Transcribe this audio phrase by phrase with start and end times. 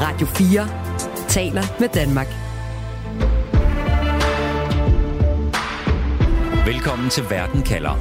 [0.00, 2.26] Radio 4 taler med Danmark.
[6.66, 7.94] Velkommen til Verden kalder.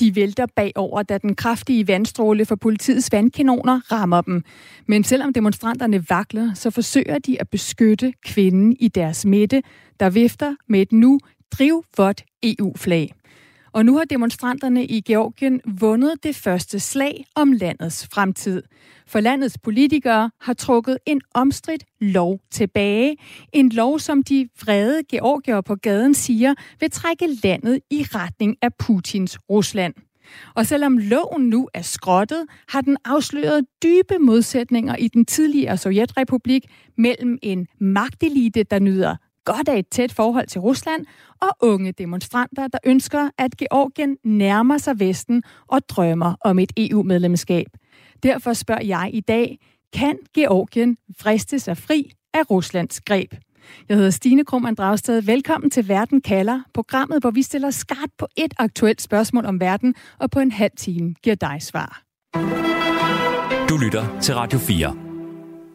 [0.00, 4.42] De vælter bagover, da den kraftige vandstråle fra politiets vandkanoner rammer dem.
[4.86, 9.62] Men selvom demonstranterne vakler, så forsøger de at beskytte kvinden i deres midte,
[10.00, 11.20] der vifter med et nu
[11.50, 13.14] drivvådt EU-flag.
[13.74, 18.62] Og nu har demonstranterne i Georgien vundet det første slag om landets fremtid.
[19.06, 23.16] For landets politikere har trukket en omstridt lov tilbage.
[23.52, 28.74] En lov, som de vrede georgier på gaden siger, vil trække landet i retning af
[28.78, 29.94] Putins Rusland.
[30.54, 36.62] Og selvom loven nu er skrottet, har den afsløret dybe modsætninger i den tidligere Sovjetrepublik
[36.98, 41.06] mellem en magtelite, der nyder godt af et tæt forhold til Rusland,
[41.40, 47.66] og unge demonstranter, der ønsker, at Georgien nærmer sig Vesten og drømmer om et EU-medlemskab.
[48.22, 49.58] Derfor spørger jeg i dag,
[49.92, 53.34] kan Georgien friste sig fri af Ruslands greb?
[53.88, 55.22] Jeg hedder Stine Krummernd Dragsted.
[55.22, 59.94] Velkommen til Verden kalder, programmet, hvor vi stiller skarpt på et aktuelt spørgsmål om verden,
[60.18, 62.02] og på en halv time giver dig svar.
[63.68, 65.03] Du lytter til Radio 4.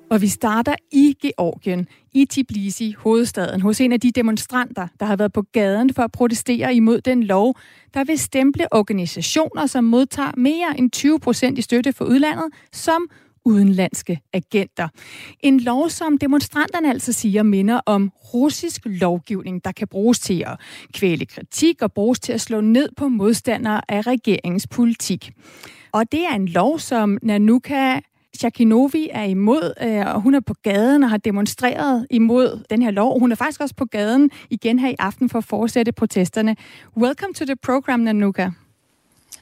[0.09, 5.15] Og vi starter i Georgien, i Tbilisi, hovedstaden, hos en af de demonstranter, der har
[5.15, 7.55] været på gaden for at protestere imod den lov,
[7.93, 13.09] der vil stemple organisationer, som modtager mere end 20 procent i støtte for udlandet, som
[13.45, 14.87] udenlandske agenter.
[15.39, 20.59] En lov, som demonstranterne altså siger, minder om russisk lovgivning, der kan bruges til at
[20.93, 25.31] kvæle kritik og bruges til at slå ned på modstandere af regeringens politik.
[25.91, 27.99] Og det er en lov, som Nanuka
[28.38, 32.91] Shakinovi er imod, øh, og hun er på gaden og har demonstreret imod den her
[32.91, 33.19] lov.
[33.19, 36.55] Hun er faktisk også på gaden igen her i aften for at fortsætte protesterne.
[36.97, 38.49] Welcome to the program, Nanuka.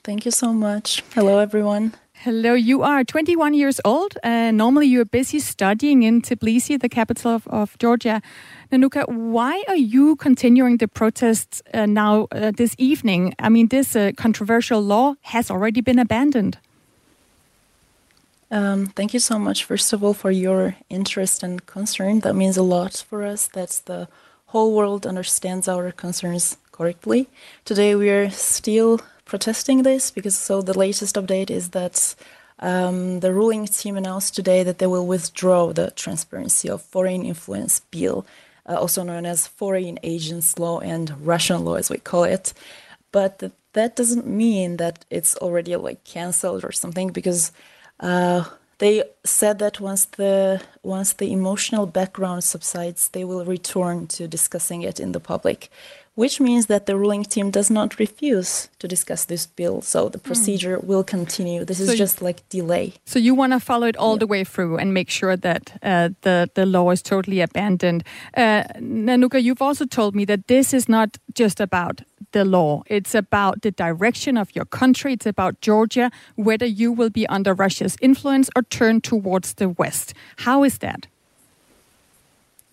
[0.04, 1.04] Thank you so much.
[1.16, 1.92] Hello, everyone.
[2.14, 4.18] Hello, you are 21 years old.
[4.24, 8.22] Uh, normally, you're busy studying in Tbilisi, the capital of, of Georgia.
[8.72, 13.36] Nanuka, why are you continuing the protests uh, now uh, this evening?
[13.38, 16.58] I mean, this uh, controversial law has already been abandoned.
[18.50, 22.22] Um, thank you so much, first of all, for your interest and concern.
[22.22, 23.48] That means a lot for us.
[23.48, 24.08] That the
[24.48, 27.28] whole world understands our concerns correctly.
[27.66, 32.16] Today, we are still protesting this because so the latest update is that
[32.60, 37.82] um, the ruling team announced today that they will withdraw the transparency of foreign influence
[37.92, 38.26] bill,
[38.66, 42.54] uh, also known as foreign agents law and Russian law, as we call it.
[43.12, 47.52] But th- that doesn't mean that it's already like canceled or something because
[48.00, 48.46] uh,
[48.80, 54.84] they said that once the once the emotional background subsides, they will return to discussing
[54.84, 55.70] it in the public,
[56.18, 59.84] which means that the ruling team does not refuse to discuss this bill.
[59.84, 60.84] So the procedure mm.
[60.84, 61.64] will continue.
[61.64, 62.94] This is just like delay.
[63.06, 64.22] So you want to follow it all yeah.
[64.22, 68.04] the way through and make sure that uh, the the law is totally abandoned.
[68.36, 72.02] Uh, Nanuka, you've also told me that this is not just about
[72.32, 72.82] the law.
[72.88, 75.14] It's about the direction of your country.
[75.14, 80.16] It's about Georgia, whether you will be under Russia's influence or turn towards the West.
[80.38, 81.08] How is that?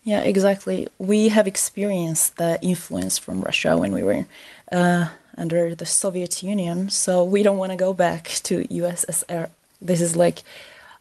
[0.04, 0.86] Yeah, exactly.
[0.98, 4.26] We have experienced the influence from Russia when we were
[4.70, 9.48] uh, under the Soviet Union, so we don't want to go back to USSR.
[9.80, 10.42] This is like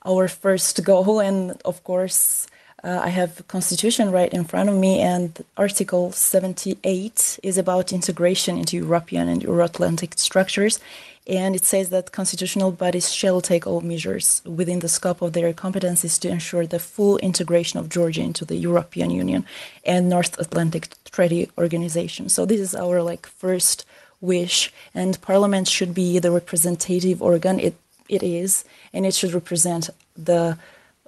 [0.05, 2.47] our first goal, and of course,
[2.83, 8.57] Uh, I have constitution right in front of me, and Article 78 is about integration
[8.57, 10.81] into European and Euro-Atlantic structures,
[11.25, 15.53] and it says that constitutional bodies shall take all measures within the scope of their
[15.53, 19.45] competencies to ensure the full integration of Georgia into the European Union
[19.85, 22.27] and North Atlantic Treaty Organization.
[22.27, 23.85] So this is our like first
[24.19, 27.61] wish, and Parliament should be the representative organ.
[27.61, 27.75] It
[28.09, 30.57] it is, and it should represent the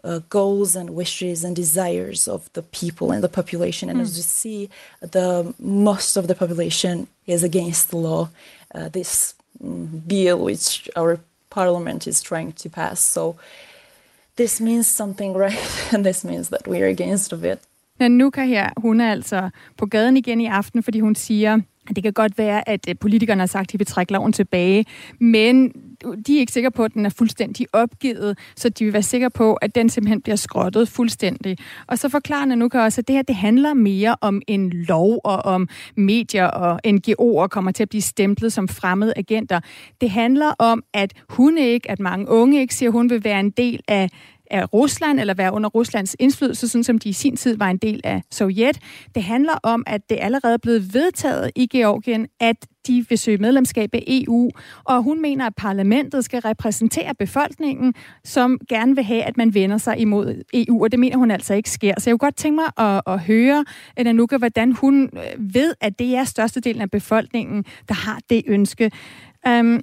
[0.06, 3.90] uh, goals and wishes and desires of the people and the population.
[3.90, 4.04] And mm.
[4.04, 4.70] as you see,
[5.02, 8.30] the most of the population is against the law.
[8.74, 9.34] Uh, this
[9.64, 13.36] mm, bill, which our parliament is trying to pass, so
[14.36, 15.94] this means something, right?
[15.94, 17.60] and this means that we are against of it.
[18.00, 21.60] Nanuka her, hun er altså på gaden igen i aften, fordi hun siger,
[21.96, 24.86] det kan godt være, at øh, politikerne har sagt, at de vil trække loven tilbage,
[25.20, 25.72] men
[26.28, 29.30] de er ikke sikre på, at den er fuldstændig opgivet, så de vil være sikre
[29.30, 31.58] på, at den simpelthen bliver skrottet fuldstændig.
[31.88, 35.46] Og så forklarer Nanuka også, at det her det handler mere om en lov og
[35.46, 39.60] om medier og NGO'er kommer til at blive stemplet som fremmede agenter.
[40.02, 43.40] Det handler om, at hun ikke, at mange unge ikke siger, at hun vil være
[43.40, 44.10] en del af
[44.52, 47.78] af Rusland, eller være under Ruslands indflydelse, sådan som de i sin tid var en
[47.78, 48.80] del af Sovjet.
[49.16, 52.56] Det handler om, at det allerede er blevet vedtaget i Georgien, at
[52.88, 54.50] de vil søge medlemskab af EU,
[54.84, 57.94] og hun mener, at parlamentet skal repræsentere befolkningen,
[58.24, 61.54] som gerne vil have, at man vender sig imod EU, og det mener hun altså
[61.54, 61.94] ikke sker.
[61.98, 63.66] Så jeg kunne godt tænke mig at, at høre,
[63.98, 68.92] Nanuka, hvordan hun øh, ved, at det er størstedelen af befolkningen, der har det ønske.
[69.50, 69.82] Um,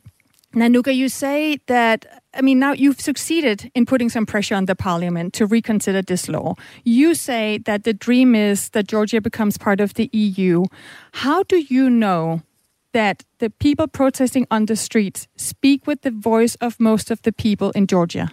[0.55, 4.77] Nanuka, you say that, I mean, now you've succeeded in putting some pressure on the
[4.77, 6.55] parliament to reconsider this law.
[6.85, 10.65] You say that the dream is that Georgia becomes part of the EU.
[11.13, 12.43] How do you know
[12.93, 17.33] that the people protesting on the streets speak with the voice of most of the
[17.33, 18.31] people in Georgia?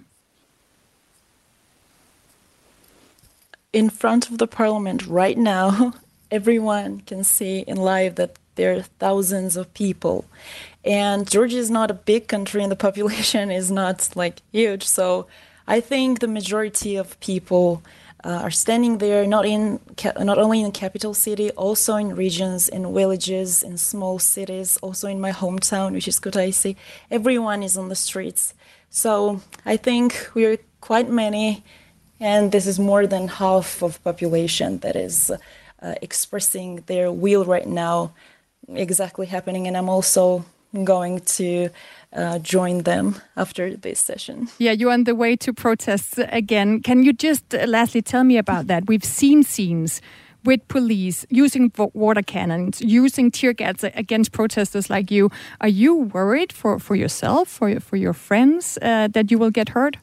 [3.71, 5.94] In front of the parliament right now,
[6.31, 10.25] everyone can see in live that there are thousands of people.
[10.83, 14.83] And Georgia is not a big country and the population is not like huge.
[14.83, 15.27] So
[15.67, 17.83] I think the majority of people
[18.23, 19.79] uh, are standing there, not in
[20.19, 25.07] not only in the capital city, also in regions, in villages, in small cities, also
[25.07, 26.75] in my hometown, which is Kutaisi.
[27.09, 28.53] Everyone is on the streets.
[28.89, 31.63] So I think we're quite many,
[32.19, 35.31] and this is more than half of population that is
[35.81, 38.13] uh, expressing their will right now,
[38.67, 39.67] exactly happening.
[39.67, 40.45] And I'm also
[40.83, 41.69] going to
[42.13, 44.50] uh, join them after this session.
[44.57, 46.81] Yeah, you're on the way to protests again.
[46.81, 48.88] Can you just uh, lastly tell me about that?
[48.88, 50.01] We've seen scenes
[50.45, 55.30] with police using water cannons, using tear gas against protesters like you.
[55.60, 59.69] Are you worried for, for yourself, for, for your friends, uh, that you will get
[59.69, 59.98] hurt?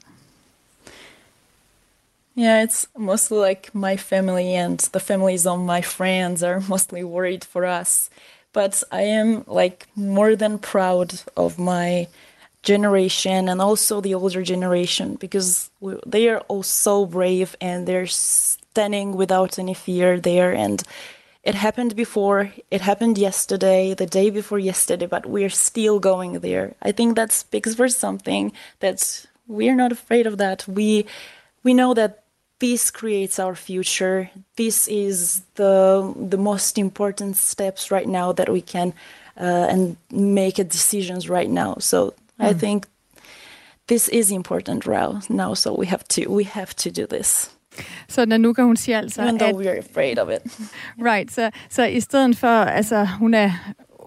[2.35, 7.45] Yeah, it's mostly like my family and the families of my friends are mostly worried
[7.45, 8.11] for us
[8.57, 12.09] but I am like more than proud of my
[12.63, 15.71] generation and also the older generation because
[16.07, 20.55] they are all so brave and they're standing without any fear there.
[20.55, 20.83] And
[21.43, 26.75] it happened before it happened yesterday the day before yesterday but we're still going there.
[26.81, 30.67] I think that speaks for something that we're not afraid of that.
[30.67, 31.05] We
[31.63, 32.23] we know that
[32.59, 34.31] this creates our future.
[34.57, 38.93] This is the the most important steps right now that we can
[39.41, 41.77] uh, and make decisions right now.
[41.79, 42.51] So mm.
[42.51, 42.87] I think
[43.87, 45.55] this is important right now.
[45.55, 47.51] So we have to we have to do this.
[48.09, 50.43] Så Nanuka, hun siger altså, Even though at, we're afraid of it.
[50.99, 53.51] Right, så, så i stedet for, altså hun er,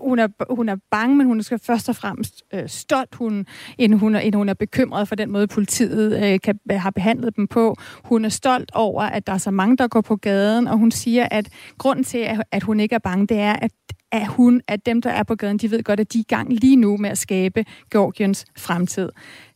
[0.08, 3.46] hun er, hun er bange, men hun er først og fremmest øh, stolt, hun,
[3.78, 7.36] end, hun er, end hun er bekymret for den måde, politiet øh, kan, har behandlet
[7.36, 7.76] dem på.
[8.04, 10.92] Hun er stolt over, at der er så mange, der går på gaden, og hun
[10.92, 13.72] siger, at grunden til, at, at hun ikke er bange, det er, at
[14.12, 16.26] at hun, at dem, der er på gaden, de ved godt, at de er i
[16.28, 19.10] gang lige nu med at skabe Georgiens fremtid.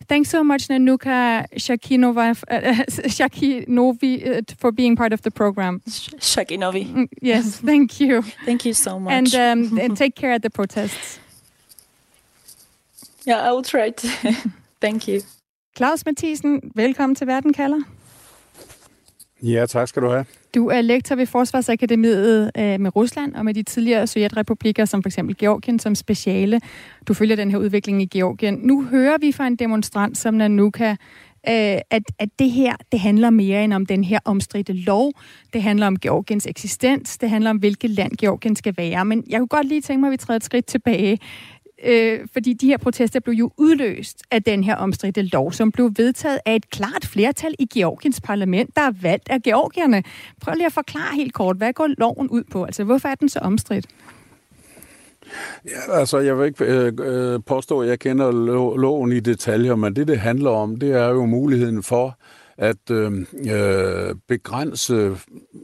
[0.10, 2.36] Thanks so much, Nanuka Shakinova, uh,
[3.18, 5.82] Shakinovi, uh, for being part of the program.
[6.20, 6.84] Shakinovi.
[6.84, 8.24] Mm, yes, thank you.
[8.46, 9.14] thank you so much.
[9.14, 11.20] And, um, and take care at the protests.
[13.28, 14.08] Yeah, I will try to.
[14.82, 15.22] thank you.
[15.76, 17.80] Claus Mathisen, velkommen til Verden kalder.
[19.44, 20.26] Ja, tak skal du have.
[20.56, 25.10] Du er lektor ved Forsvarsakademiet øh, med Rusland og med de tidligere sovjetrepublikker, som for
[25.10, 26.62] eksempel Georgien, som speciale.
[27.08, 28.60] Du følger den her udvikling i Georgien.
[28.64, 30.96] Nu hører vi fra en demonstrant som Nanuka, øh,
[31.90, 35.12] at, at det her, det handler mere end om den her omstridte lov.
[35.54, 37.18] Det handler om Georgiens eksistens.
[37.18, 39.06] Det handler om, hvilket land Georgien skal være.
[39.06, 41.20] Men jeg kunne godt lige tænke mig, at vi træder et skridt tilbage
[41.86, 45.92] øh, fordi de her protester blev jo udløst af den her omstridte lov, som blev
[45.96, 50.04] vedtaget af et klart flertal i Georgiens parlament, der er valgt af georgierne.
[50.42, 52.64] Prøv lige at forklare helt kort, hvad går loven ud på?
[52.64, 53.86] Altså, hvorfor er den så omstridt?
[55.66, 58.32] Ja, altså, jeg vil ikke øh, øh påstå, at jeg kender
[58.78, 62.18] loven i detaljer, men det, det handler om, det er jo muligheden for,
[62.58, 65.18] at øhm, øh, begrænse,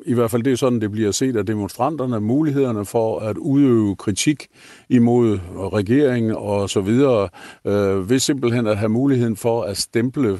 [0.06, 3.96] i hvert fald det er sådan, det bliver set af demonstranterne, mulighederne for at udøve
[3.96, 4.48] kritik
[4.90, 5.40] imod
[5.74, 7.30] regeringen og så videre,
[7.66, 10.40] øh, ved simpelthen at have muligheden for at stemple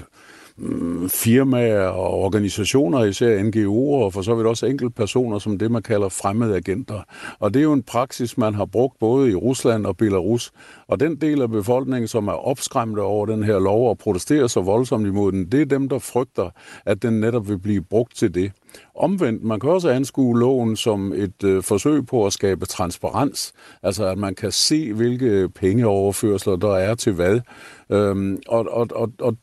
[0.62, 5.82] Mm, firmaer og organisationer, især NGO'er og for så vidt også enkeltpersoner som det, man
[5.82, 7.02] kalder fremmede agenter.
[7.40, 10.52] Og det er jo en praksis, man har brugt både i Rusland og Belarus.
[10.88, 14.62] Og den del af befolkningen, som er opskræmte over den her lov og protesterer så
[14.62, 16.50] voldsomt imod den, det er dem, der frygter,
[16.86, 18.52] at den netop vil blive brugt til det.
[18.96, 24.06] Omvendt, man kan også anskue loven som et øh, forsøg på at skabe transparens, altså
[24.06, 27.40] at man kan se, hvilke pengeoverførsler der er til hvad.
[27.90, 29.38] Øhm, og, og, og, og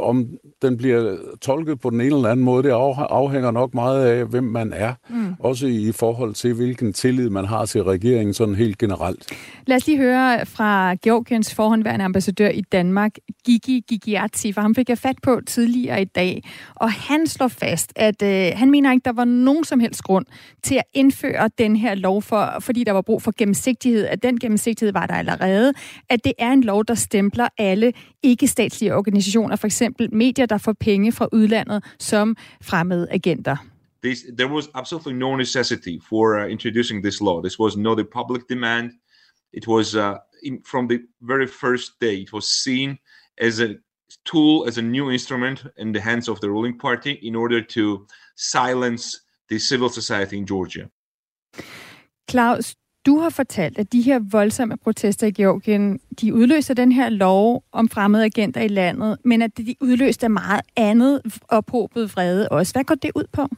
[0.00, 0.28] om
[0.62, 4.44] den bliver tolket på den ene eller anden måde, det afhænger nok meget af, hvem
[4.44, 4.92] man er.
[5.08, 5.34] Mm.
[5.40, 9.26] Også i forhold til, hvilken tillid man har til regeringen sådan helt generelt.
[9.66, 14.88] Lad os lige høre fra Georgiens forhåndværende ambassadør i Danmark, Gigi Gigiati, for ham fik
[14.88, 16.42] jeg fat på tidligere i dag.
[16.74, 20.26] Og han slår fast, at øh, han mener ikke, der var nogen som helst grund
[20.62, 24.06] til at indføre den her lov, for, fordi der var brug for gennemsigtighed.
[24.06, 25.72] At den gennemsigtighed var der allerede.
[26.10, 30.72] At det er en lov, der stempler alle ikke-statslige organisationer, for eksempel medier, der får
[30.72, 33.56] penge fra udlandet som fremmede agenter.
[34.02, 37.42] This, there was absolutely no necessity for uh, introducing this law.
[37.42, 38.90] This was not a public demand.
[39.52, 42.14] It was uh, in, from the very first day.
[42.22, 42.98] It was seen
[43.38, 43.68] as a
[44.24, 48.06] tool, as a new instrument in the hands of the ruling party in order to
[48.34, 50.90] silence the civil society in Georgia.
[52.28, 52.74] Klaus,
[53.06, 57.64] Du har fortalt, at de her voldsomme protester i Georgien, de udløser den her lov
[57.72, 62.72] om fremmede agenter i landet, men at de udløste meget andet ophobet vrede også.
[62.72, 63.48] Hvad går det ud på?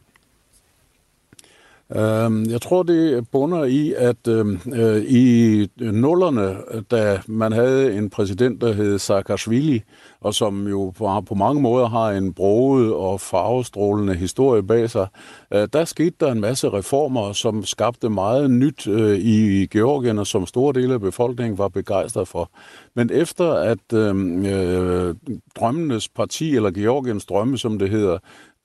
[1.97, 6.57] Øh, jeg tror, det bunder i, at øhm, øh, i nullerne,
[6.91, 9.83] da man havde en præsident, der hed Saakashvili,
[10.21, 15.07] og som jo på, på mange måder har en broget og farvestrålende historie bag sig,
[15.55, 20.27] øh, der skete der en masse reformer, som skabte meget nyt øh, i Georgien, og
[20.27, 22.51] som store dele af befolkningen var begejstret for.
[22.95, 25.15] Men efter at øhm, øh,
[25.57, 28.19] drømmenes parti, eller Georgiens drømme, som det hedder,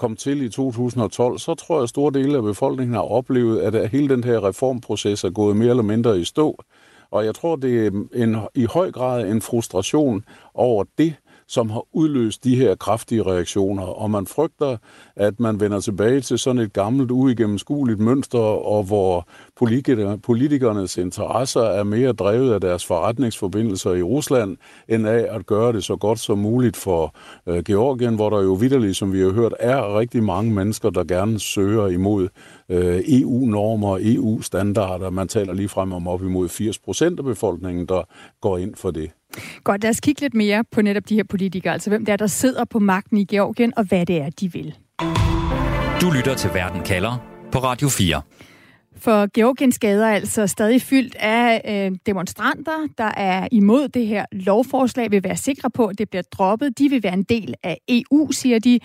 [0.04, 3.90] kom til i 2012, så tror jeg, at store dele af befolkningen har oplevet, at
[3.90, 6.64] hele den her reformproces er gået mere eller mindre i stå.
[7.12, 11.14] Og jeg tror, det er en, i høj grad en frustration over det,
[11.48, 13.84] som har udløst de her kraftige reaktioner.
[13.84, 14.78] Og man frygter,
[15.16, 19.28] at man vender tilbage til sådan et gammelt, uigennemskueligt mønster, og hvor
[20.24, 24.58] politikernes interesser er mere drevet af deres forretningsforbindelser i Rusland,
[24.88, 27.16] end af at gøre det så godt som muligt for
[27.48, 31.04] øh, Georgien, hvor der jo vidderligt, som vi har hørt, er rigtig mange mennesker, der
[31.04, 32.28] gerne søger imod
[32.70, 35.10] øh, EU-normer og e EU-standarder.
[35.10, 38.02] Man taler lige frem om op imod 80 procent af befolkningen, der
[38.42, 39.12] går ind for det.
[39.64, 42.18] Godt, lad os kigge lidt mere på netop de her politikere, altså hvem det er,
[42.18, 44.76] der sidder på magten i Georgien, og hvad det er, de vil.
[46.02, 47.18] Du lytter til Verden kalder
[47.52, 48.22] på Radio 4.
[48.98, 54.26] For Georgiens gader er altså stadig fyldt af øh, demonstranter, der er imod det her
[54.32, 56.80] lovforslag, vil være sikre på, at det bliver droppet.
[56.80, 58.80] De vil være en del af EU, siger de.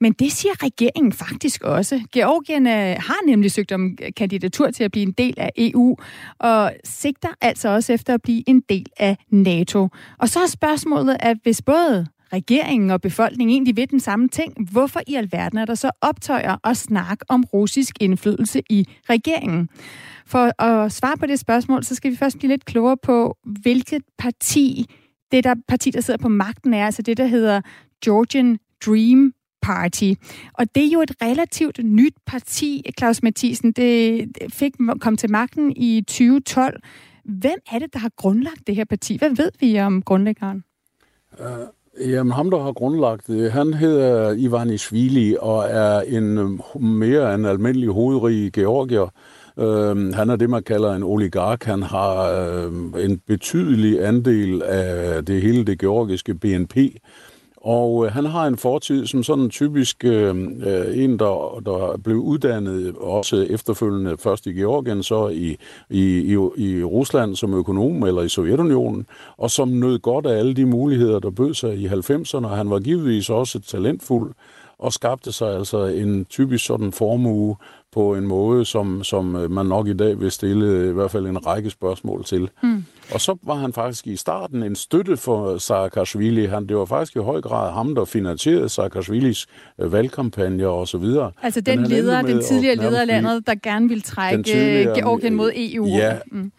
[0.00, 2.00] Men det siger regeringen faktisk også.
[2.12, 5.96] Georgien øh, har nemlig søgt om kandidatur til at blive en del af EU,
[6.38, 9.88] og sigter altså også efter at blive en del af NATO.
[10.18, 14.70] Og så er spørgsmålet, at hvis både regeringen og befolkningen egentlig ved den samme ting,
[14.70, 19.68] hvorfor i alverden er der så optøjer og snak om russisk indflydelse i regeringen?
[20.26, 24.02] For at svare på det spørgsmål, så skal vi først blive lidt klogere på, hvilket
[24.18, 24.86] parti
[25.32, 27.60] det der parti, der sidder på magten, er altså det, der hedder
[28.04, 29.32] Georgian Dream
[29.62, 30.12] Party.
[30.54, 33.72] Og det er jo et relativt nyt parti, Claus Mathisen.
[33.72, 36.80] Det fik kom til magten i 2012.
[37.24, 39.16] Hvem er det, der har grundlagt det her parti?
[39.18, 40.64] Hvad ved vi om grundlæggeren?
[41.38, 47.34] Uh, jamen, ham, der har grundlagt det, han hedder Ivanishvili og er en øhm, mere
[47.34, 49.12] end almindelig hovedrig georgier.
[49.56, 51.64] Uh, han er det, man kalder en oligark.
[51.64, 52.30] Han har
[52.66, 56.76] uh, en betydelig andel af det hele det georgiske BNP.
[57.66, 62.16] Og øh, han har en fortid som sådan typisk øh, øh, en, der, der blev
[62.16, 65.56] uddannet også efterfølgende først i Georgien, så i,
[65.90, 69.06] i, i, i Rusland som økonom eller i Sovjetunionen,
[69.36, 72.46] og som nød godt af alle de muligheder, der bød sig i 90'erne.
[72.46, 74.32] Han var givetvis også talentfuld
[74.78, 77.56] og skabte sig altså en typisk sådan formue
[77.92, 81.10] på en måde, som, som øh, man nok i dag vil stille øh, i hvert
[81.10, 82.50] fald en række spørgsmål til.
[82.62, 82.84] Mm.
[83.14, 86.46] Og så var han faktisk i starten en støtte for Saakashvili.
[86.46, 89.46] Han, det var faktisk i høj grad ham, der finansierede Saakashvilis
[89.80, 91.32] øh, valgkampagner og så videre.
[91.42, 94.42] Altså den leder, den tidligere leder af landet, der gerne ville trække
[94.94, 95.86] Georgien mod EU.
[95.86, 96.52] Ja, mm.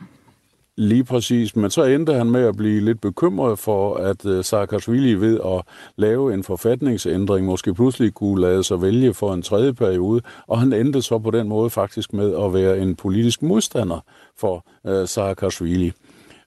[0.79, 5.39] Lige præcis, men så endte han med at blive lidt bekymret for, at Saakashvili ved
[5.45, 5.61] at
[5.95, 10.73] lave en forfatningsændring måske pludselig kunne lade sig vælge for en tredje periode, og han
[10.73, 13.99] endte så på den måde faktisk med at være en politisk modstander
[14.39, 15.93] for uh, Saakashvili.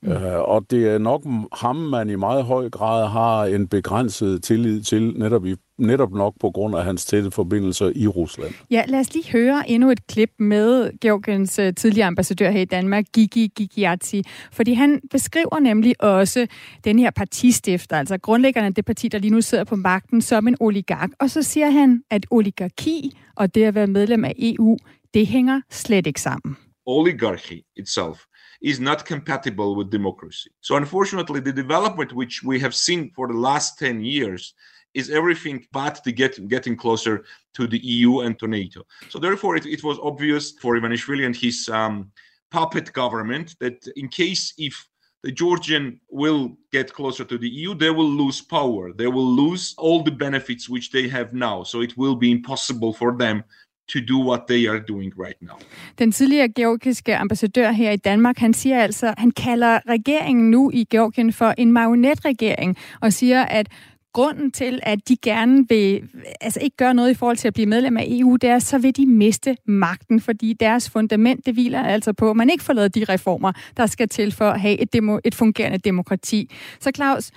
[0.02, 0.12] Mm.
[0.12, 4.83] Uh, og det er nok ham, man i meget høj grad har en begrænset tillid
[4.83, 8.54] til, netop, i, netop nok på grund af hans tætte forbindelser i Rusland.
[8.71, 12.64] Ja, lad os lige høre endnu et klip med Georgiens uh, tidligere ambassadør her i
[12.64, 16.47] Danmark, Gigi Gigiati, fordi han beskriver nemlig også
[16.85, 20.49] den her partistifter, altså grundlæggerne af det parti, der lige nu sidder på magten, som
[20.49, 21.11] en oligark.
[21.21, 24.76] Og så siger han, at oligarki og det at være medlem af EU,
[25.14, 26.57] det hænger slet ikke sammen.
[26.87, 28.19] Oligarchy itself
[28.61, 30.50] is not compatible with democracy.
[30.61, 34.55] So, unfortunately, the development which we have seen for the last 10 years
[34.93, 37.25] is everything but the get, getting closer
[37.55, 38.85] to the EU and to NATO.
[39.09, 42.11] So, therefore, it, it was obvious for Ivanishvili and his um,
[42.50, 44.87] puppet government that in case if
[45.23, 48.93] the Georgian will get closer to the EU, they will lose power.
[48.93, 51.62] They will lose all the benefits which they have now.
[51.62, 53.45] So it will be impossible for them
[53.92, 55.56] to do what they are doing right now.
[55.99, 60.85] Den tidligere georgiske ambassadør her i Danmark, han siger altså, han kalder regeringen nu i
[60.90, 63.68] Georgien for en marionetregering og siger, at
[64.12, 66.02] grunden til, at de gerne vil
[66.40, 68.78] altså ikke gøre noget i forhold til at blive medlem af EU, det er, så
[68.78, 72.73] vil de miste magten, fordi deres fundament, det hviler altså på, at man ikke får
[72.73, 76.50] lavet de reformer, der skal til for at have et, demo, et fungerende demokrati.
[76.80, 77.30] Så Claus,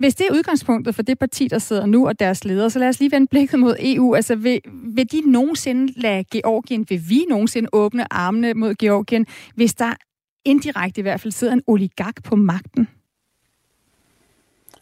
[0.00, 2.88] hvis det er udgangspunktet for det parti, der sidder nu, og deres ledere, så lad
[2.88, 4.14] os lige vende blikket mod EU.
[4.14, 4.60] Altså, vil,
[4.94, 9.92] vil de nogensinde lade Georgien, vil vi nogensinde åbne armene mod Georgien, hvis der
[10.44, 12.88] indirekte i hvert fald sidder en oligark på magten?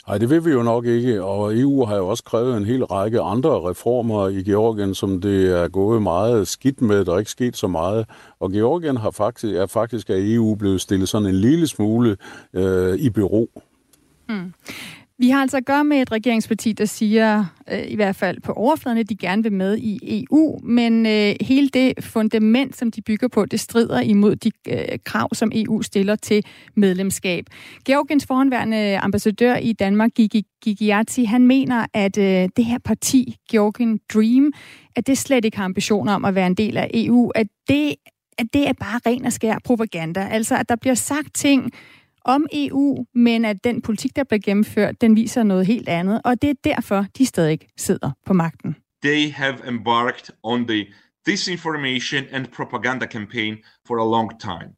[0.08, 2.84] Nej, det vil vi jo nok ikke, og EU har jo også krævet en hel
[2.84, 7.30] række andre reformer i Georgien, som det er gået meget skidt med, der er ikke
[7.30, 8.06] sket så meget.
[8.40, 12.16] Og Georgien har faktisk, er faktisk af EU blevet stillet sådan en lille smule
[12.54, 13.50] øh, i bero.
[14.28, 14.52] Mm.
[15.20, 18.52] Vi har altså at gøre med et regeringsparti, der siger, øh, i hvert fald på
[18.52, 23.02] overfladen, at de gerne vil med i EU, men øh, hele det fundament, som de
[23.02, 26.44] bygger på, det strider imod de øh, krav, som EU stiller til
[26.74, 27.44] medlemskab.
[27.84, 34.00] Georgiens forhåndværende ambassadør i Danmark, Gigi Gigiati, han mener, at øh, det her parti, Georgian
[34.14, 34.52] Dream,
[34.96, 37.94] at det slet ikke har ambitioner om at være en del af EU, at det,
[38.38, 40.28] at det er bare ren og skær propaganda.
[40.30, 41.72] Altså, at der bliver sagt ting,
[42.24, 46.42] om EU, men at den politik, der bliver gennemført, den viser noget helt andet, og
[46.42, 48.76] det er derfor, de stadig sidder på magten.
[49.02, 50.86] They have embarked on the
[51.26, 53.56] disinformation and propaganda campaign
[53.86, 54.70] for a long time.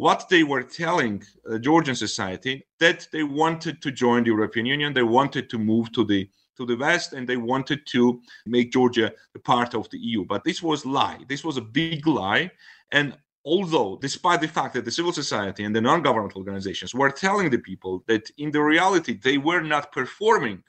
[0.00, 4.94] What they were telling the Georgian society that they wanted to join the European Union,
[4.94, 6.28] they wanted to move to the
[6.58, 10.24] to the west and they wanted to make Georgia a part of the EU.
[10.24, 11.18] But this was lie.
[11.28, 12.50] This was a big lie.
[12.92, 13.16] And
[13.52, 17.64] although despite the fact that the civil society and the non-governmental organizations were telling the
[17.70, 20.62] people that in the reality they were not performing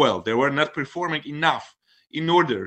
[0.00, 1.66] well they were not performing enough
[2.10, 2.62] in order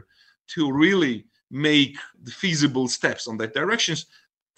[0.55, 1.25] to really
[1.69, 3.99] make the feasible steps on that directions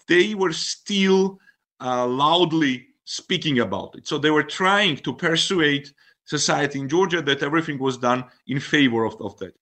[0.08, 1.40] they were still
[1.82, 4.08] uh, loudly speaking about it.
[4.08, 5.90] So they were trying to persuade
[6.26, 9.54] society in georgia that everything was done in favor of, of that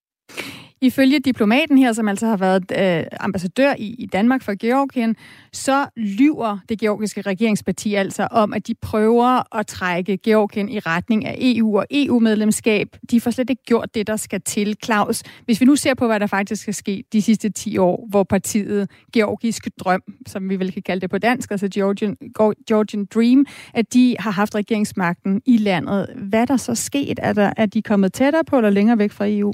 [0.81, 5.15] Ifølge diplomaten her, som altså har været øh, ambassadør i, i Danmark for Georgien,
[5.53, 11.25] så lyver det georgiske regeringsparti altså om, at de prøver at trække Georgien i retning
[11.25, 12.87] af EU og EU-medlemskab.
[13.11, 14.77] De får slet ikke gjort det, der skal til.
[14.83, 18.07] Claus, hvis vi nu ser på, hvad der faktisk skal ske de sidste 10 år,
[18.09, 22.17] hvor partiet Georgisk Drøm, som vi vel kan kalde det på dansk, altså Georgian,
[22.67, 26.07] Georgian Dream, at de har haft regeringsmagten i landet.
[26.15, 27.19] Hvad er der så sket?
[27.21, 29.53] Er, der, er de kommet tættere på eller længere væk fra EU?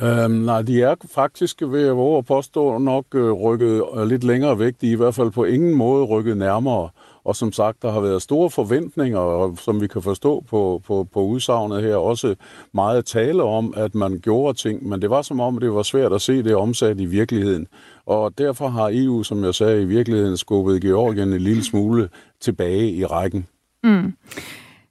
[0.00, 4.24] Øhm, nej, de er faktisk ved jeg våge at påstå nok øh, rykket øh, lidt
[4.24, 4.74] længere væk.
[4.80, 6.88] De er i hvert fald på ingen måde rykket nærmere.
[7.24, 11.08] Og som sagt, der har været store forventninger, og som vi kan forstå på, på,
[11.12, 12.34] på udsagnet her, også
[12.74, 16.12] meget tale om, at man gjorde ting, men det var som om, det var svært
[16.12, 17.66] at se det omsat i virkeligheden.
[18.06, 22.08] Og derfor har EU, som jeg sagde, i virkeligheden skubbet Georgien en lille smule
[22.40, 23.46] tilbage i rækken.
[23.84, 24.14] Mm.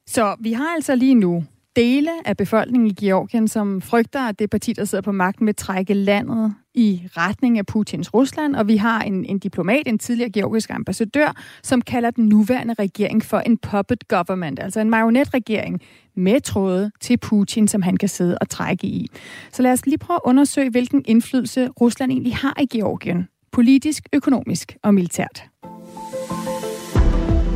[0.07, 1.43] Så vi har altså lige nu
[1.75, 5.55] dele af befolkningen i Georgien, som frygter, at det parti, der sidder på magten, vil
[5.55, 10.29] trække landet i retning af Putins Rusland, og vi har en, en diplomat, en tidligere
[10.29, 15.81] georgisk ambassadør, som kalder den nuværende regering for en puppet government, altså en marionetregering
[16.15, 19.07] med tråde til Putin, som han kan sidde og trække i.
[19.51, 24.03] Så lad os lige prøve at undersøge, hvilken indflydelse Rusland egentlig har i Georgien, politisk,
[24.13, 25.43] økonomisk og militært.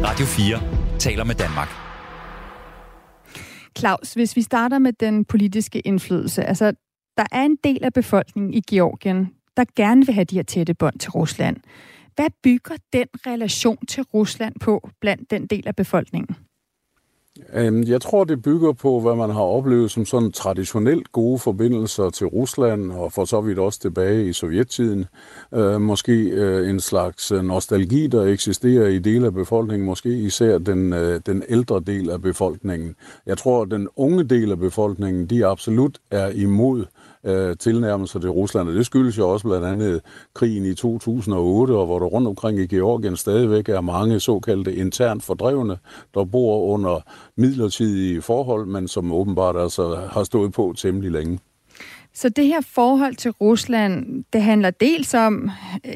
[0.04, 0.60] Radio 4
[1.00, 1.85] taler med Danmark.
[3.78, 6.74] Claus, hvis vi starter med den politiske indflydelse, altså
[7.18, 10.74] der er en del af befolkningen i Georgien, der gerne vil have de her tætte
[10.74, 11.58] bånd til Rusland.
[12.16, 16.36] Hvad bygger den relation til Rusland på blandt den del af befolkningen?
[17.56, 22.10] Øhm, jeg tror, det bygger på, hvad man har oplevet som sådan traditionelt gode forbindelser
[22.10, 25.06] til Rusland, og for så vidt også tilbage i sovjettiden.
[25.54, 30.58] Øh, måske øh, en slags øh, nostalgi, der eksisterer i dele af befolkningen, måske især
[30.58, 30.92] den,
[31.26, 32.96] den ældre del af befolkningen.
[33.26, 36.86] Jeg tror, at den unge del af befolkningen, de absolut er imod øh,
[37.26, 38.70] Øh, tilnærmelser til Rusland.
[38.70, 40.02] Og det skyldes jo også blandt andet
[40.34, 45.24] krigen i 2008, og hvor der rundt omkring i Georgien stadigvæk er mange såkaldte internt
[45.24, 45.78] fordrevne,
[46.14, 47.02] der bor under
[47.38, 51.40] midlertidige forhold, men som åbenbart altså har stået på temmelig længe.
[52.16, 55.52] Så det her forhold til Rusland, det handler dels om
[55.86, 55.94] øh,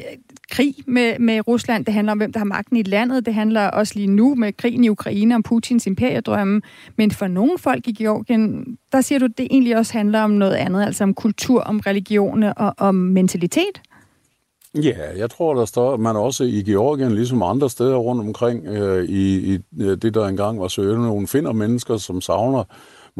[0.50, 3.66] krig med, med Rusland, det handler om, hvem der har magten i landet, det handler
[3.66, 6.62] også lige nu med krigen i Ukraine om Putins imperiedrømme,
[6.96, 10.54] men for nogle folk i Georgien, der siger du, det egentlig også handler om noget
[10.54, 13.80] andet, altså om kultur, om religion og om mentalitet?
[14.74, 19.04] Ja, jeg tror, der står, man også i Georgien, ligesom andre steder rundt omkring øh,
[19.04, 22.64] i, i øh, det, der engang var Sønderjylland, finder mennesker, som savner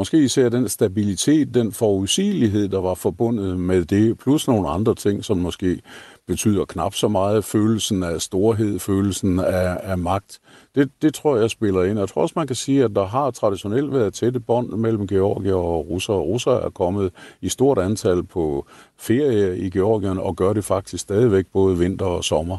[0.01, 5.25] måske især den stabilitet, den forudsigelighed, der var forbundet med det, plus nogle andre ting,
[5.25, 5.81] som måske
[6.27, 7.45] betyder knap så meget.
[7.45, 10.39] Følelsen af storhed, følelsen af, af magt.
[10.75, 11.99] Det, det tror jeg spiller ind.
[11.99, 15.55] Jeg tror også, man kan sige, at der har traditionelt været tætte bånd mellem Georgier
[15.55, 16.15] og russer.
[16.15, 18.67] Russer er kommet i stort antal på
[18.99, 22.59] ferie i Georgien og gør det faktisk stadigvæk både vinter og sommer.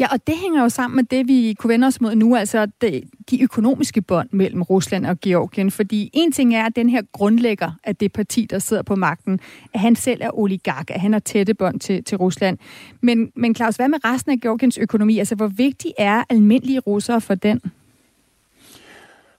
[0.00, 2.66] Ja, og det hænger jo sammen med det, vi kunne vende os mod nu, altså
[2.80, 5.70] det, de økonomiske bånd mellem Rusland og Georgien.
[5.70, 9.40] Fordi en ting er, at den her grundlægger af det parti, der sidder på magten,
[9.74, 12.58] at han selv er oligark, at han har tætte bånd til, til Rusland.
[13.00, 15.18] Men, men Claus, hvad med resten af Georgiens økonomi?
[15.18, 17.60] Altså, hvor vigtig er almindelige russere for den?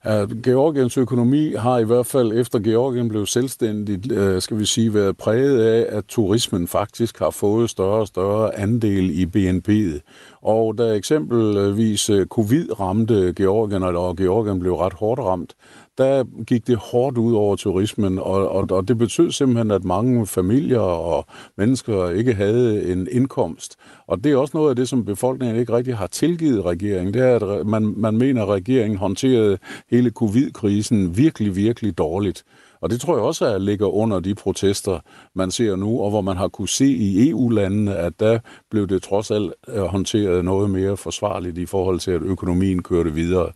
[0.04, 4.94] At Georgiens økonomi har i hvert fald efter Georgien blev selvstændigt, øh, skal vi sige,
[4.94, 10.00] været præget af, at turismen faktisk har fået større og større andel i BNP'et.
[10.42, 15.54] Og da eksempelvis øh, covid ramte Georgien, og Georgien blev ret hårdt ramt,
[15.98, 20.28] der gik det hårdt ud over turismen, og, og, og det betød simpelthen, at mange
[20.28, 21.26] familier og
[21.58, 23.76] mennesker ikke havde en indkomst.
[24.08, 27.14] Og det er også noget af det, som befolkningen ikke rigtig har tilgivet regeringen.
[27.14, 29.58] Det er, at man, man mener, at regeringen håndterede
[29.92, 32.44] hele covid-krisen virkelig, virkelig dårligt.
[32.82, 35.00] Og det tror jeg også at ligger under de protester,
[35.36, 38.40] man ser nu, og hvor man har kunne se i EU-landene, at der
[38.72, 43.14] blev det trods alt øh, håndteret noget mere forsvarligt i forhold til, at økonomien kørte
[43.14, 43.52] videre.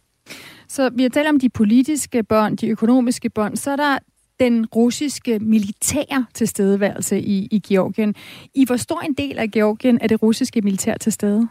[0.67, 3.97] Så vi har talt om de politiske bånd, de økonomiske bånd, så er der
[4.39, 8.15] den russiske militære tilstedeværelse i, i Georgien.
[8.53, 11.47] I hvor stor en del af Georgien er det russiske militær til stede?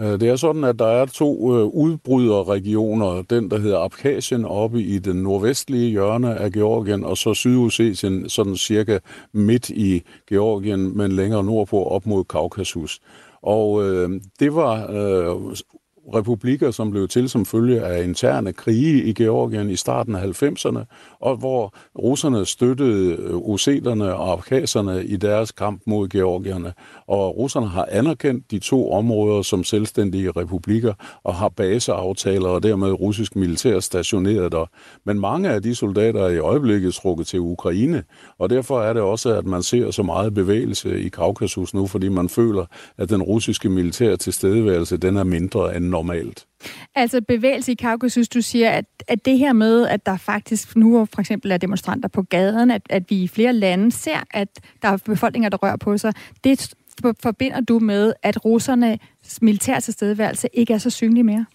[0.00, 3.22] Øh, det er sådan, at der er to øh, udbryderregioner.
[3.22, 8.56] Den, der hedder Abkhazien oppe i den nordvestlige hjørne af Georgien, og så Sydossetien sådan
[8.56, 8.98] cirka
[9.32, 13.00] midt i Georgien, men længere nordpå op mod Kaukasus.
[13.42, 15.56] Og øh, det var øh,
[16.14, 21.16] republikker, som blev til som følge af interne krige i Georgien i starten af 90'erne,
[21.20, 26.72] og hvor russerne støttede øh, oseterne og abkhazerne i deres kamp mod georgierne.
[27.06, 30.94] Og russerne har anerkendt de to områder som selvstændige republikker
[31.24, 34.66] og har baseaftaler og dermed russisk militær stationeret der.
[35.04, 38.04] Men mange af de soldater er i øjeblikket trukket til Ukraine,
[38.38, 42.08] og derfor er det også, at man ser så meget bevægelse i Kaukasus nu, fordi
[42.08, 42.66] man føler,
[42.98, 46.46] at den russiske militære tilstedeværelse den er mindre end normalt.
[46.94, 51.06] Altså bevægelse i Kaukasus, du siger, at, at det her med, at der faktisk nu
[51.14, 54.48] for eksempel er demonstranter på gaden, at, at vi i flere lande ser, at
[54.82, 56.12] der er befolkninger, der rører på sig,
[56.44, 56.74] det
[57.22, 58.98] forbinder du med, at russernes
[59.42, 61.46] militær tilstedeværelse ikke er så synlig mere?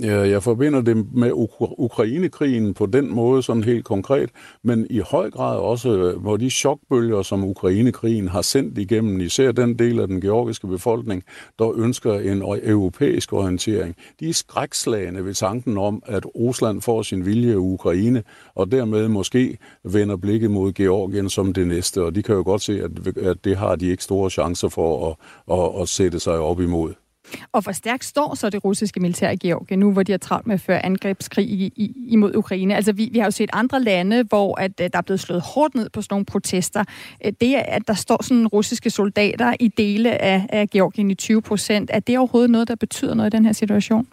[0.00, 1.30] Ja, jeg forbinder det med
[1.78, 4.30] Ukrainekrigen på den måde, sådan helt konkret,
[4.62, 9.52] men i høj grad også, øh, hvor de chokbølger, som Ukrainekrigen har sendt igennem, især
[9.52, 11.22] den del af den georgiske befolkning,
[11.58, 13.96] der ønsker en europæisk orientering.
[14.20, 18.22] De er skrækslagende ved tanken om, at Rusland får sin vilje i Ukraine,
[18.54, 22.62] og dermed måske vender blikket mod Georgien som det næste, og de kan jo godt
[22.62, 22.82] se,
[23.22, 25.16] at det har de ikke store chancer for at,
[25.58, 27.05] at, at sætte sig op imod.
[27.52, 30.46] Og hvor stærkt står så det russiske militær i Georgien nu, hvor de har travlt
[30.46, 32.76] med at føre angrebskrig i, i, imod Ukraine?
[32.76, 35.42] Altså, vi, vi har jo set andre lande, hvor at, øh, der er blevet slået
[35.42, 36.84] hårdt ned på sådan nogle protester.
[37.24, 41.42] Øh, det, at der står sådan russiske soldater i dele af, af Georgien i 20
[41.42, 44.06] procent, er det overhovedet noget, der betyder noget i den her situation?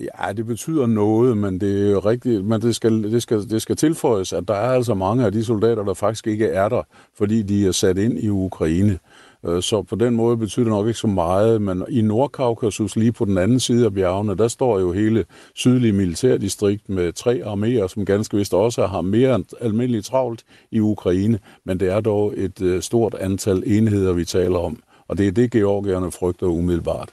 [0.00, 3.62] Ja, det betyder noget, men det er jo rigtigt, men det skal, det, skal, det
[3.62, 6.82] skal tilføjes, at der er altså mange af de soldater, der faktisk ikke er der,
[7.18, 8.98] fordi de er sat ind i Ukraine.
[9.46, 13.12] Øh, så på den måde betyder det nok ikke så meget, men i Nordkaukasus, lige
[13.12, 15.24] på den anden side af bjergene, der står jo hele
[15.54, 20.80] sydlige militærdistrikt med tre arméer, som ganske vist også har mere end almindeligt travlt i
[20.80, 24.78] Ukraine, men det er dog et øh, stort antal enheder, vi taler om,
[25.08, 27.08] og det er det, georgierne frygter umiddelbart.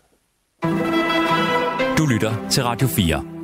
[1.98, 3.39] Du lytter til Radio 4.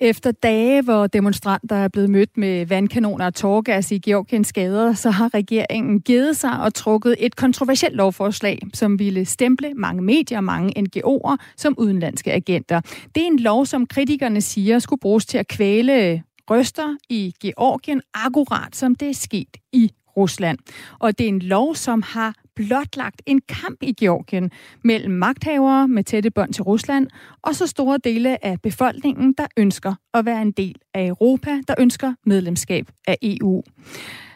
[0.00, 5.10] Efter dage, hvor demonstranter er blevet mødt med vandkanoner og tårgas i Georgiens gader, så
[5.10, 10.44] har regeringen givet sig og trukket et kontroversielt lovforslag, som ville stemple mange medier og
[10.44, 12.80] mange NGO'er som udenlandske agenter.
[13.14, 18.00] Det er en lov, som kritikerne siger skulle bruges til at kvæle røster i Georgien,
[18.14, 20.58] akkurat som det er sket i Rusland.
[20.98, 24.50] Og det er en lov, som har blotlagt en kamp i Georgien
[24.84, 27.08] mellem magthavere med tætte bånd til Rusland
[27.42, 31.74] og så store dele af befolkningen, der ønsker at være en del af Europa, der
[31.78, 33.62] ønsker medlemskab af EU.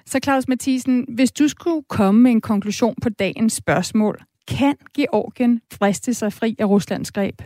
[0.06, 5.60] Så Claus Mathisen, hvis du skulle komme med en konklusion på dagens spørgsmål, kan Georgien
[5.72, 7.42] friste sig fri af Ruslands greb?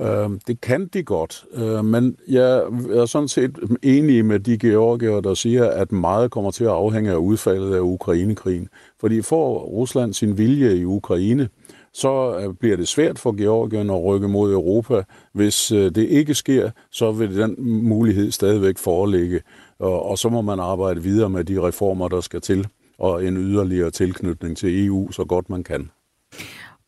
[0.00, 5.20] Øh, det kan de godt, øh, men jeg er sådan set enig med de georgier,
[5.20, 8.68] der siger, at meget kommer til at afhænge af udfaldet af Ukrainekrigen.
[9.00, 11.48] Fordi får Rusland sin vilje i Ukraine,
[11.92, 15.02] så øh, bliver det svært for Georgien at rykke mod Europa.
[15.32, 17.54] Hvis øh, det ikke sker, så vil den
[17.88, 19.40] mulighed stadigvæk foreligge,
[19.78, 22.66] og, og så må man arbejde videre med de reformer, der skal til,
[22.98, 25.90] og en yderligere tilknytning til EU, så godt man kan.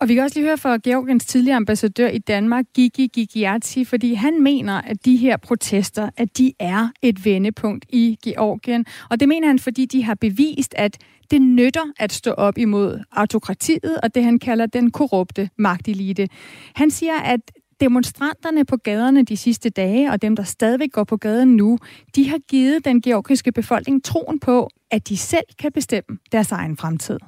[0.00, 4.14] Og vi kan også lige høre fra Georgiens tidligere ambassadør i Danmark, Gigi Gigiati, fordi
[4.14, 8.86] han mener, at de her protester, at de er et vendepunkt i Georgien.
[9.10, 10.98] Og det mener han, fordi de har bevist, at
[11.30, 16.28] det nytter at stå op imod autokratiet og det, han kalder den korrupte magtelite.
[16.74, 17.40] Han siger, at
[17.80, 21.78] demonstranterne på gaderne de sidste dage, og dem, der stadigvæk går på gaden nu,
[22.16, 26.76] de har givet den georgiske befolkning troen på, at de selv kan bestemme deres egen
[26.76, 27.18] fremtid.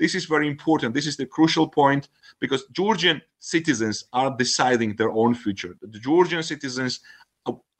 [0.00, 0.94] This is very important.
[0.94, 2.10] This is the crucial point
[2.42, 5.72] because Georgian citizens are deciding their own future.
[5.94, 6.92] The Georgian citizens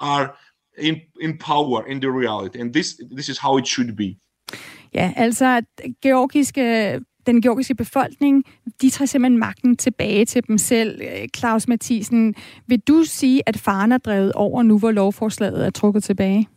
[0.00, 0.26] are
[0.78, 4.16] in, in power in the reality, and this this is how it should be.
[4.94, 5.62] Ja, altså
[6.02, 8.44] georgiske den georgiske befolkning,
[8.82, 11.00] de tager simpelthen magten tilbage til dem selv.
[11.36, 12.34] Claus Mathisen,
[12.66, 16.48] vil du sige, at faren er drevet over nu, hvor lovforslaget er trukket tilbage?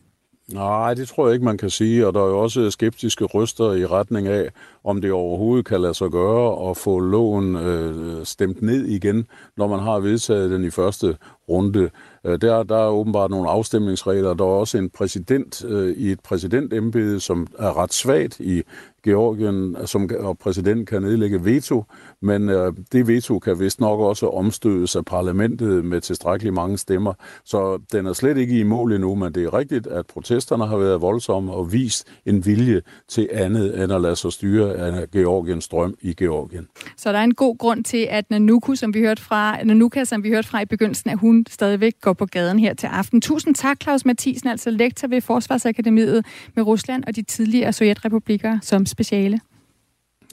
[0.53, 3.73] Nej, det tror jeg ikke, man kan sige, og der er jo også skeptiske ryster
[3.73, 4.49] i retning af,
[4.83, 9.27] om det overhovedet kan lade sig gøre at få loven øh, stemt ned igen,
[9.57, 11.17] når man har vedtaget den i første
[11.49, 11.89] runde.
[12.25, 14.33] Øh, der, der er åbenbart nogle afstemningsregler.
[14.33, 18.63] Der er også en præsident øh, i et præsidentembede, som er ret svagt i
[19.05, 21.83] Georgien, øh, som, og præsidenten kan nedlægge veto,
[22.21, 27.13] men øh, det veto kan vist nok også omstødes af parlamentet med tilstrækkelig mange stemmer.
[27.45, 30.77] Så den er slet ikke i mål endnu, men det er rigtigt, at protesterne har
[30.77, 35.67] været voldsomme og vist en vilje til andet end at lade sig styre af Georgiens
[35.67, 36.67] drøm i Georgien.
[36.97, 40.23] Så der er en god grund til, at Nanuku, som vi hørte fra, Nanuka, som
[40.23, 43.21] vi hørte fra i begyndelsen, at hun stadigvæk går på gaden her til aften.
[43.21, 48.85] Tusind tak, Claus Mathisen, altså lektor ved Forsvarsakademiet med Rusland og de tidligere sovjetrepublikker som
[48.95, 49.39] speciale.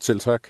[0.00, 0.48] Selv tak.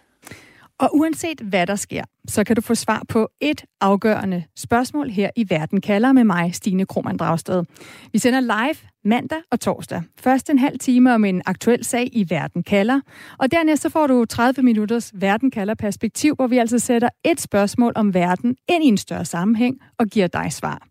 [0.78, 5.30] Og uanset hvad der sker, så kan du få svar på et afgørende spørgsmål her
[5.36, 7.64] i Verden kalder med mig, Stine Krohmann Dragsted.
[8.12, 10.02] Vi sender live mandag og torsdag.
[10.20, 13.00] Først en halv time om en aktuel sag i Verden kalder,
[13.38, 17.40] og dernæst så får du 30 minutters Verden kalder perspektiv, hvor vi altså sætter et
[17.40, 20.86] spørgsmål om verden ind i en større sammenhæng og giver dig svar.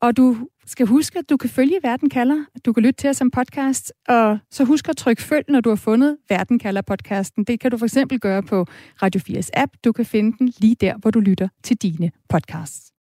[0.00, 0.36] Og du
[0.70, 2.44] skal huske, at du kan følge Verden kalder.
[2.64, 5.68] Du kan lytte til os som podcast, og så husk at trykke følg, når du
[5.68, 7.44] har fundet Verden kalder podcasten.
[7.44, 8.66] Det kan du for eksempel gøre på
[9.02, 9.72] Radio 4's app.
[9.84, 12.89] Du kan finde den lige der, hvor du lytter til dine podcasts.